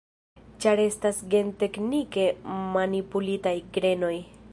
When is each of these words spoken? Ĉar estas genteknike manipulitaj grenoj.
Ĉar 0.63 0.79
estas 0.85 1.19
genteknike 1.33 2.25
manipulitaj 2.79 3.55
grenoj. 3.77 4.15